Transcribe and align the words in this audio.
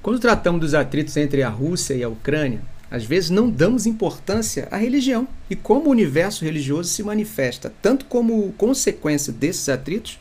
Quando 0.00 0.20
tratamos 0.20 0.60
dos 0.60 0.74
atritos 0.74 1.16
entre 1.16 1.42
a 1.42 1.48
Rússia 1.48 1.94
e 1.94 2.04
a 2.04 2.08
Ucrânia, 2.08 2.62
às 2.90 3.04
vezes 3.04 3.30
não 3.30 3.50
damos 3.50 3.84
importância 3.84 4.68
à 4.70 4.76
religião 4.76 5.26
e 5.50 5.56
como 5.56 5.88
o 5.88 5.90
universo 5.90 6.44
religioso 6.44 6.88
se 6.88 7.02
manifesta, 7.02 7.72
tanto 7.82 8.06
como 8.06 8.52
consequência 8.52 9.32
desses 9.32 9.68
atritos, 9.68 10.18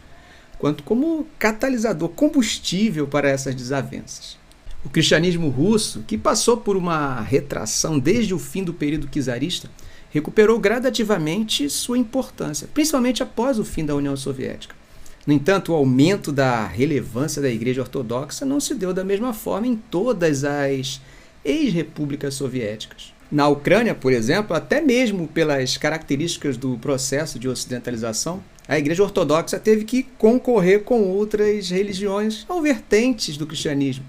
quanto 0.57 0.83
como 0.83 1.27
catalisador, 1.37 2.09
combustível 2.09 3.07
para 3.07 3.29
essas 3.29 3.53
desavenças. 3.53 4.37
O 4.83 4.89
cristianismo 4.89 5.49
russo, 5.49 6.03
que 6.07 6.17
passou 6.17 6.57
por 6.57 6.75
uma 6.75 7.21
retração 7.21 7.99
desde 7.99 8.33
o 8.33 8.39
fim 8.39 8.63
do 8.63 8.73
período 8.73 9.07
czarista, 9.07 9.69
recuperou 10.09 10.57
gradativamente 10.59 11.69
sua 11.69 11.97
importância, 11.97 12.67
principalmente 12.73 13.21
após 13.21 13.59
o 13.59 13.65
fim 13.65 13.85
da 13.85 13.95
União 13.95 14.15
Soviética. 14.15 14.76
No 15.27 15.33
entanto, 15.33 15.73
o 15.73 15.75
aumento 15.75 16.31
da 16.31 16.65
relevância 16.65 17.41
da 17.41 17.49
Igreja 17.49 17.81
Ortodoxa 17.81 18.45
não 18.45 18.61
se 18.61 18.73
deu 18.73 18.93
da 18.93 19.03
mesma 19.03 19.33
forma 19.33 19.67
em 19.67 19.75
todas 19.75 20.45
as 20.45 21.01
ex-repúblicas 21.43 22.33
soviéticas. 22.33 23.13
Na 23.29 23.49
Ucrânia, 23.49 23.93
por 23.93 24.13
exemplo, 24.13 24.55
até 24.55 24.79
mesmo 24.79 25.27
pelas 25.27 25.75
características 25.75 26.55
do 26.55 26.77
processo 26.77 27.37
de 27.37 27.49
ocidentalização, 27.49 28.41
a 28.65 28.79
Igreja 28.79 29.03
Ortodoxa 29.03 29.59
teve 29.59 29.83
que 29.83 30.03
concorrer 30.17 30.83
com 30.83 31.03
outras 31.03 31.69
religiões 31.71 32.45
ou 32.47 32.61
vertentes 32.61 33.35
do 33.35 33.45
cristianismo. 33.45 34.05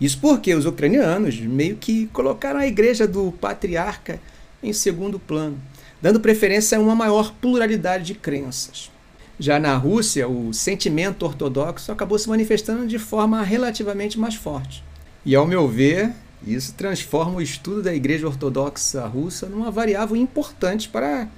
Isso 0.00 0.18
porque 0.20 0.52
os 0.52 0.66
ucranianos 0.66 1.38
meio 1.38 1.76
que 1.76 2.08
colocaram 2.08 2.58
a 2.58 2.66
Igreja 2.66 3.06
do 3.06 3.30
Patriarca 3.30 4.18
em 4.60 4.72
segundo 4.72 5.20
plano, 5.20 5.60
dando 6.02 6.18
preferência 6.18 6.76
a 6.76 6.80
uma 6.80 6.96
maior 6.96 7.32
pluralidade 7.40 8.06
de 8.06 8.14
crenças. 8.14 8.90
Já 9.38 9.58
na 9.58 9.76
Rússia, 9.76 10.26
o 10.26 10.52
sentimento 10.54 11.24
ortodoxo 11.24 11.92
acabou 11.92 12.18
se 12.18 12.28
manifestando 12.28 12.86
de 12.86 12.98
forma 12.98 13.42
relativamente 13.42 14.18
mais 14.18 14.34
forte. 14.34 14.82
E, 15.24 15.34
ao 15.34 15.46
meu 15.46 15.68
ver, 15.68 16.12
isso 16.46 16.72
transforma 16.74 17.36
o 17.36 17.42
estudo 17.42 17.82
da 17.82 17.94
Igreja 17.94 18.26
Ortodoxa 18.26 19.06
Russa 19.06 19.46
numa 19.46 19.70
variável 19.70 20.16
importante 20.16 20.88
para 20.88 21.28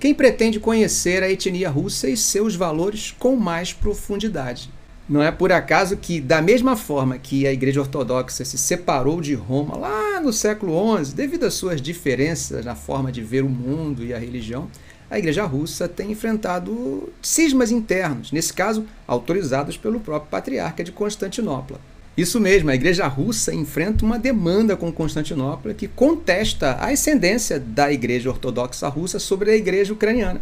quem 0.00 0.14
pretende 0.14 0.58
conhecer 0.58 1.22
a 1.22 1.30
etnia 1.30 1.68
russa 1.68 2.08
e 2.08 2.16
seus 2.16 2.56
valores 2.56 3.14
com 3.18 3.36
mais 3.36 3.72
profundidade. 3.72 4.70
Não 5.08 5.22
é 5.22 5.30
por 5.30 5.52
acaso 5.52 5.96
que, 5.96 6.20
da 6.20 6.40
mesma 6.40 6.74
forma 6.74 7.18
que 7.18 7.46
a 7.46 7.52
Igreja 7.52 7.80
Ortodoxa 7.80 8.44
se 8.44 8.56
separou 8.56 9.20
de 9.20 9.34
Roma 9.34 9.76
lá 9.76 10.20
no 10.20 10.32
século 10.32 11.04
XI, 11.04 11.14
devido 11.14 11.44
às 11.44 11.54
suas 11.54 11.82
diferenças 11.82 12.64
na 12.64 12.74
forma 12.74 13.12
de 13.12 13.20
ver 13.20 13.44
o 13.44 13.48
mundo 13.48 14.04
e 14.04 14.14
a 14.14 14.18
religião, 14.18 14.68
a 15.12 15.18
Igreja 15.18 15.44
Russa 15.44 15.86
tem 15.86 16.10
enfrentado 16.10 17.12
cismas 17.20 17.70
internos, 17.70 18.32
nesse 18.32 18.50
caso, 18.50 18.86
autorizados 19.06 19.76
pelo 19.76 20.00
próprio 20.00 20.30
patriarca 20.30 20.82
de 20.82 20.90
Constantinopla. 20.90 21.78
Isso 22.16 22.40
mesmo, 22.40 22.70
a 22.70 22.74
Igreja 22.74 23.06
Russa 23.06 23.54
enfrenta 23.54 24.06
uma 24.06 24.18
demanda 24.18 24.74
com 24.74 24.90
Constantinopla 24.90 25.74
que 25.74 25.86
contesta 25.86 26.70
a 26.80 26.86
ascendência 26.86 27.60
da 27.60 27.92
Igreja 27.92 28.30
Ortodoxa 28.30 28.88
Russa 28.88 29.18
sobre 29.18 29.50
a 29.50 29.54
Igreja 29.54 29.92
Ucraniana. 29.92 30.40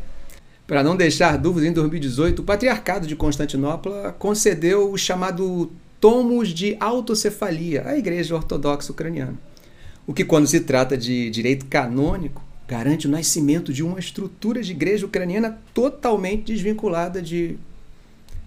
Para 0.69 0.85
não 0.85 0.95
deixar 0.95 1.37
dúvidas, 1.37 1.69
em 1.69 1.73
2018, 1.73 2.39
o 2.39 2.45
Patriarcado 2.45 3.09
de 3.09 3.17
Constantinopla 3.17 4.15
concedeu 4.21 4.93
o 4.93 4.97
chamado 4.97 5.69
Tomos 6.01 6.51
de 6.51 6.77
Autocefalia 6.79 7.89
à 7.89 7.99
Igreja 7.99 8.37
Ortodoxa 8.37 8.93
Ucraniana. 8.93 9.35
O 10.07 10.15
que, 10.15 10.25
quando 10.25 10.47
se 10.47 10.61
trata 10.61 10.97
de 10.97 11.29
direito 11.29 11.67
canônico, 11.67 12.41
garante 12.71 13.09
o 13.09 13.11
nascimento 13.11 13.73
de 13.73 13.83
uma 13.83 13.99
estrutura 13.99 14.63
de 14.63 14.71
igreja 14.71 15.05
ucraniana 15.05 15.59
totalmente 15.75 16.53
desvinculada 16.53 17.21
de 17.21 17.59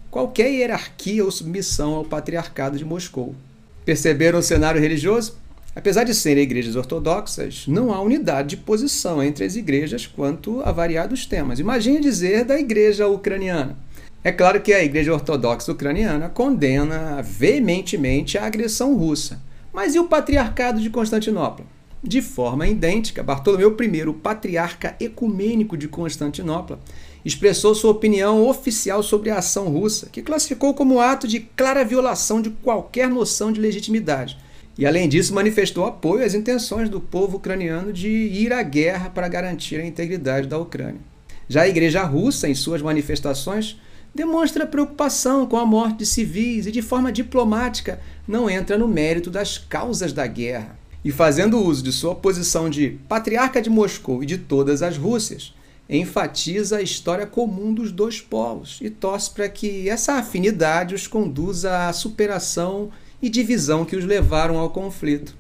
qualquer 0.10 0.50
hierarquia 0.50 1.26
ou 1.26 1.30
submissão 1.30 1.96
ao 1.96 2.06
patriarcado 2.06 2.78
de 2.78 2.86
Moscou. 2.86 3.36
Perceberam 3.84 4.40
o 4.40 4.42
cenário 4.42 4.80
religioso? 4.80 5.38
Apesar 5.76 6.06
de 6.06 6.16
serem 6.16 6.44
igrejas 6.44 6.78
ortodoxas, 6.78 7.66
não 7.68 7.92
há 7.92 8.00
unidade 8.00 8.56
de 8.56 8.58
posição 8.58 9.22
entre 9.22 9.44
as 9.44 9.58
igrejas 9.58 10.08
quanto 10.08 10.62
a 10.62 10.72
variados 10.72 11.26
temas. 11.26 11.60
Imagine 11.60 12.00
dizer 12.00 12.46
da 12.46 12.58
igreja 12.58 13.10
ucraniana. 13.10 13.76
É 14.24 14.32
claro 14.32 14.62
que 14.62 14.72
a 14.72 14.82
igreja 14.82 15.14
ortodoxa 15.14 15.70
ucraniana 15.70 16.30
condena 16.30 17.22
veementemente 17.22 18.38
a 18.38 18.46
agressão 18.46 18.96
russa. 18.96 19.42
Mas 19.74 19.96
e 19.96 20.00
o 20.00 20.08
patriarcado 20.08 20.80
de 20.80 20.90
Constantinopla? 20.90 21.66
De 22.06 22.22
forma 22.22 22.68
idêntica, 22.68 23.24
Bartolomeu 23.24 23.74
I, 23.80 24.14
patriarca 24.22 24.94
ecumênico 25.00 25.78
de 25.78 25.88
Constantinopla, 25.88 26.78
expressou 27.24 27.74
sua 27.74 27.92
opinião 27.92 28.46
oficial 28.46 29.02
sobre 29.02 29.30
a 29.30 29.38
ação 29.38 29.70
russa, 29.70 30.10
que 30.12 30.22
classificou 30.22 30.74
como 30.74 31.00
ato 31.00 31.26
de 31.26 31.40
clara 31.40 31.86
violação 31.86 32.42
de 32.42 32.50
qualquer 32.50 33.10
noção 33.10 33.54
de 33.54 33.62
legitimidade. 33.62 34.38
E, 34.78 34.86
além 34.86 35.08
disso, 35.08 35.34
manifestou 35.34 35.86
apoio 35.86 36.26
às 36.26 36.34
intenções 36.34 36.90
do 36.90 37.00
povo 37.00 37.38
ucraniano 37.38 37.94
de 37.94 38.10
ir 38.10 38.52
à 38.52 38.62
guerra 38.62 39.10
para 39.10 39.30
garantir 39.30 39.80
a 39.80 39.86
integridade 39.86 40.46
da 40.46 40.60
Ucrânia. 40.60 41.00
Já 41.48 41.62
a 41.62 41.70
Igreja 41.70 42.04
Russa, 42.04 42.50
em 42.50 42.56
suas 42.56 42.82
manifestações, 42.82 43.80
demonstra 44.14 44.68
preocupação 44.68 45.46
com 45.46 45.56
a 45.56 45.66
morte 45.66 46.00
de 46.00 46.06
civis 46.06 46.66
e, 46.66 46.72
de 46.72 46.82
forma 46.82 47.14
diplomática, 47.14 48.02
não 48.28 48.50
entra 48.50 48.78
no 48.78 48.90
mérito 48.90 49.32
das 49.32 49.58
causas 49.58 50.12
da 50.12 50.28
guerra 50.28 50.83
e 51.04 51.12
fazendo 51.12 51.60
uso 51.60 51.84
de 51.84 51.92
sua 51.92 52.16
posição 52.16 52.70
de 52.70 52.98
patriarca 53.08 53.62
de 53.62 53.70
Moscou 53.70 54.24
e 54.24 54.26
de 54.26 54.38
todas 54.38 54.82
as 54.82 54.98
Rússias, 54.98 55.54
enfatiza 55.90 56.78
a 56.78 56.82
história 56.82 57.26
comum 57.26 57.74
dos 57.74 57.92
dois 57.92 58.22
povos 58.22 58.80
e 58.82 58.90
torce 58.90 59.30
para 59.32 59.50
que 59.50 59.90
essa 59.90 60.14
afinidade 60.14 60.96
os 60.96 61.08
conduza 61.08 61.88
à 61.88 61.94
superação 61.94 62.90
e 63.22 63.30
divisão 63.30 63.86
que 63.86 63.96
os 63.96 64.06
levaram 64.06 64.58
ao 64.58 64.70
conflito. 64.70 65.36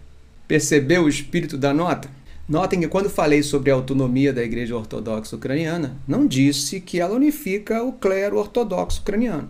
Percebeu 0.47 1.03
o 1.03 1.09
espírito 1.09 1.57
da 1.57 1.73
nota? 1.73 2.09
Notem 2.47 2.81
que 2.81 2.87
quando 2.89 3.09
falei 3.09 3.41
sobre 3.41 3.71
a 3.71 3.73
autonomia 3.73 4.33
da 4.33 4.43
Igreja 4.43 4.75
Ortodoxa 4.75 5.37
Ucraniana, 5.37 5.95
não 6.05 6.27
disse 6.27 6.81
que 6.81 6.99
ela 6.99 7.15
unifica 7.15 7.81
o 7.81 7.93
clero 7.93 8.37
ortodoxo 8.37 8.99
ucraniano. 8.99 9.47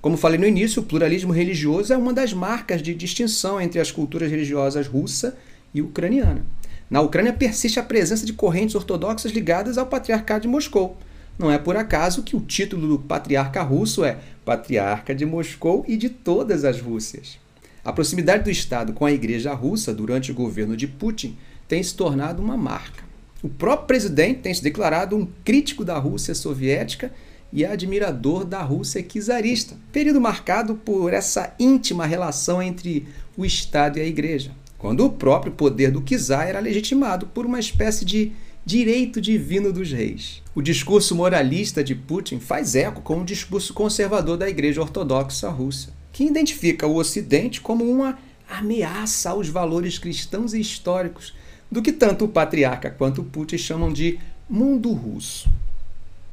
Como 0.00 0.16
falei 0.16 0.38
no 0.38 0.46
início, 0.46 0.80
o 0.80 0.84
pluralismo 0.84 1.32
religioso 1.32 1.92
é 1.92 1.96
uma 1.96 2.12
das 2.12 2.32
marcas 2.32 2.80
de 2.80 2.94
distinção 2.94 3.60
entre 3.60 3.80
as 3.80 3.90
culturas 3.90 4.30
religiosas 4.30 4.86
russa 4.86 5.36
e 5.76 5.82
ucraniana. 5.82 6.44
Na 6.88 7.00
Ucrânia 7.00 7.32
persiste 7.32 7.78
a 7.78 7.82
presença 7.82 8.24
de 8.24 8.32
correntes 8.32 8.74
ortodoxas 8.74 9.32
ligadas 9.32 9.76
ao 9.76 9.86
patriarcado 9.86 10.42
de 10.42 10.48
Moscou. 10.48 10.96
Não 11.38 11.50
é 11.50 11.58
por 11.58 11.76
acaso 11.76 12.22
que 12.22 12.34
o 12.34 12.40
título 12.40 12.88
do 12.88 12.98
patriarca 12.98 13.62
russo 13.62 14.04
é 14.04 14.18
Patriarca 14.44 15.14
de 15.14 15.26
Moscou 15.26 15.84
e 15.86 15.96
de 15.96 16.08
todas 16.08 16.64
as 16.64 16.80
Rússias. 16.80 17.38
A 17.84 17.92
proximidade 17.92 18.44
do 18.44 18.50
Estado 18.50 18.92
com 18.92 19.04
a 19.04 19.12
Igreja 19.12 19.52
Russa 19.52 19.92
durante 19.92 20.30
o 20.30 20.34
governo 20.34 20.76
de 20.76 20.86
Putin 20.86 21.36
tem 21.68 21.82
se 21.82 21.94
tornado 21.94 22.42
uma 22.42 22.56
marca. 22.56 23.04
O 23.42 23.48
próprio 23.48 23.86
presidente 23.86 24.40
tem 24.40 24.54
se 24.54 24.62
declarado 24.62 25.14
um 25.14 25.28
crítico 25.44 25.84
da 25.84 25.98
Rússia 25.98 26.34
soviética 26.34 27.12
e 27.52 27.64
admirador 27.64 28.44
da 28.44 28.62
Rússia 28.62 29.02
czarista, 29.02 29.76
período 29.92 30.20
marcado 30.20 30.74
por 30.76 31.12
essa 31.12 31.54
íntima 31.58 32.06
relação 32.06 32.62
entre 32.62 33.06
o 33.36 33.44
Estado 33.44 33.98
e 33.98 34.00
a 34.00 34.06
Igreja 34.06 34.52
quando 34.78 35.04
o 35.04 35.10
próprio 35.10 35.52
poder 35.52 35.90
do 35.90 36.02
czar 36.02 36.48
era 36.48 36.60
legitimado 36.60 37.26
por 37.26 37.46
uma 37.46 37.58
espécie 37.58 38.04
de 38.04 38.32
direito 38.64 39.20
divino 39.20 39.72
dos 39.72 39.92
reis. 39.92 40.42
O 40.54 40.60
discurso 40.60 41.14
moralista 41.14 41.84
de 41.84 41.94
Putin 41.94 42.40
faz 42.40 42.74
eco 42.74 43.00
com 43.00 43.20
o 43.20 43.24
discurso 43.24 43.72
conservador 43.72 44.36
da 44.36 44.48
Igreja 44.48 44.80
Ortodoxa 44.80 45.48
Russa, 45.48 45.92
que 46.12 46.24
identifica 46.24 46.86
o 46.86 46.96
Ocidente 46.96 47.60
como 47.60 47.84
uma 47.84 48.18
ameaça 48.48 49.30
aos 49.30 49.48
valores 49.48 49.98
cristãos 49.98 50.52
e 50.52 50.60
históricos, 50.60 51.32
do 51.70 51.82
que 51.82 51.92
tanto 51.92 52.24
o 52.24 52.28
patriarca 52.28 52.90
quanto 52.90 53.22
Putin 53.22 53.58
chamam 53.58 53.92
de 53.92 54.18
mundo 54.48 54.92
russo. 54.92 55.48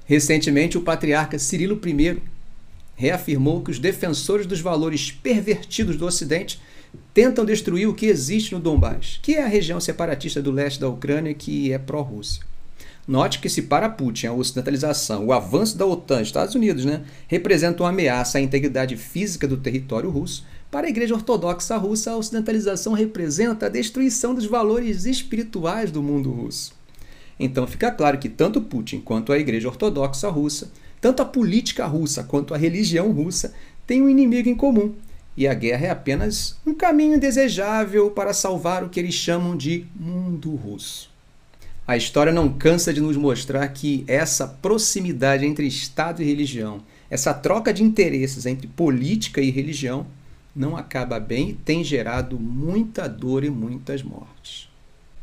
Recentemente, 0.06 0.78
o 0.78 0.82
patriarca 0.82 1.40
Cirilo 1.40 1.80
I 1.86 2.22
reafirmou 2.96 3.62
que 3.62 3.72
os 3.72 3.80
defensores 3.80 4.46
dos 4.46 4.60
valores 4.60 5.12
pervertidos 5.12 5.98
do 5.98 6.06
Ocidente 6.06 6.60
tentam 7.14 7.46
destruir 7.46 7.88
o 7.88 7.94
que 7.94 8.08
existe 8.08 8.54
no 8.54 8.60
Donbass, 8.60 9.20
que 9.22 9.36
é 9.36 9.44
a 9.44 9.48
região 9.48 9.80
separatista 9.80 10.42
do 10.42 10.52
leste 10.52 10.80
da 10.80 10.90
Ucrânia 10.90 11.34
que 11.34 11.72
é 11.72 11.78
pró-Rússia. 11.78 12.44
Note 13.08 13.40
que 13.40 13.50
se 13.50 13.64
para 13.64 13.90
Putin 13.90 14.28
a 14.28 14.34
ocidentalização, 14.34 15.28
o 15.28 15.34
avanço 15.34 15.78
da 15.78 15.86
OTAN, 15.86 16.22
Estados 16.22 16.56
Unidos, 16.56 16.86
né, 16.86 17.04
representa 17.28 17.84
uma 17.84 17.90
ameaça 17.90 18.38
à 18.38 18.42
integridade 18.42 18.96
física 18.96 19.46
do 19.48 19.58
território 19.58 20.10
russo, 20.10 20.46
para 20.72 20.88
a 20.88 20.90
Igreja 20.90 21.14
Ortodoxa 21.14 21.78
Russa 21.78 22.12
a 22.12 22.18
ocidentalização 22.18 22.94
representa 22.94 23.68
a 23.68 23.70
destruição 23.70 24.34
dos 24.34 24.46
valores 24.46 25.06
espirituais 25.06 25.92
do 25.92 26.02
mundo 26.02 26.32
russo. 26.32 26.74
Então 27.40 27.68
fica 27.68 27.92
claro 27.92 28.18
que 28.18 28.30
tanto 28.30 28.62
Putin 28.62 29.00
quanto 29.00 29.32
a 29.32 29.38
Igreja 29.38 29.68
Ortodoxa 29.68 30.30
Russa, 30.30 30.72
tanto 31.00 31.22
a 31.22 31.26
política 31.26 31.86
russa 31.86 32.24
quanto 32.24 32.54
a 32.54 32.58
religião 32.58 33.12
russa 33.12 33.54
têm 33.86 34.02
um 34.02 34.10
inimigo 34.10 34.48
em 34.50 34.56
comum, 34.56 34.96
e 35.36 35.48
a 35.48 35.54
guerra 35.54 35.88
é 35.88 35.90
apenas 35.90 36.56
um 36.66 36.74
caminho 36.74 37.20
desejável 37.20 38.12
para 38.12 38.34
salvar 38.34 38.84
o 38.84 38.90
que 38.90 39.00
eles 39.00 39.14
chamam 39.14 39.58
de 39.58 39.86
mundo 39.96 40.54
russo. 40.56 41.12
A 41.86 41.98
história 41.98 42.32
não 42.32 42.48
cansa 42.48 42.94
de 42.94 43.02
nos 43.02 43.18
mostrar 43.18 43.68
que 43.68 44.06
essa 44.08 44.48
proximidade 44.48 45.46
entre 45.46 45.68
Estado 45.68 46.22
e 46.22 46.26
religião, 46.26 46.82
essa 47.10 47.34
troca 47.34 47.74
de 47.74 47.84
interesses 47.84 48.46
entre 48.46 48.68
política 48.68 49.42
e 49.42 49.50
religião, 49.50 50.06
não 50.56 50.78
acaba 50.78 51.20
bem 51.20 51.50
e 51.50 51.54
tem 51.54 51.84
gerado 51.84 52.40
muita 52.40 53.10
dor 53.10 53.44
e 53.44 53.50
muitas 53.50 54.02
mortes. 54.02 54.70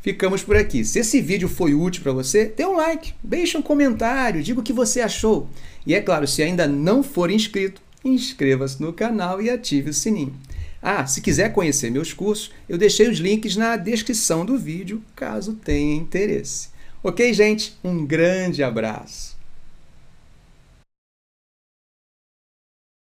Ficamos 0.01 0.43
por 0.43 0.57
aqui. 0.57 0.83
Se 0.83 0.99
esse 0.99 1.21
vídeo 1.21 1.47
foi 1.47 1.73
útil 1.73 2.03
para 2.03 2.11
você, 2.11 2.45
dê 2.45 2.65
um 2.65 2.75
like, 2.75 3.13
deixe 3.23 3.57
um 3.57 3.61
comentário, 3.61 4.43
diga 4.43 4.59
o 4.59 4.63
que 4.63 4.73
você 4.73 4.99
achou. 4.99 5.47
E 5.85 5.93
é 5.93 6.01
claro, 6.01 6.27
se 6.27 6.41
ainda 6.41 6.67
não 6.67 7.01
for 7.03 7.29
inscrito, 7.31 7.81
inscreva-se 8.03 8.81
no 8.81 8.93
canal 8.93 9.41
e 9.41 9.49
ative 9.49 9.89
o 9.89 9.93
sininho. 9.93 10.35
Ah, 10.81 11.05
se 11.05 11.21
quiser 11.21 11.53
conhecer 11.53 11.91
meus 11.91 12.13
cursos, 12.13 12.51
eu 12.67 12.77
deixei 12.77 13.07
os 13.07 13.19
links 13.19 13.55
na 13.55 13.77
descrição 13.77 14.45
do 14.45 14.57
vídeo, 14.57 15.03
caso 15.15 15.53
tenha 15.53 15.95
interesse. 15.95 16.69
Ok, 17.03 17.33
gente? 17.33 17.77
Um 17.83 18.05
grande 18.05 18.63
abraço! 18.63 19.40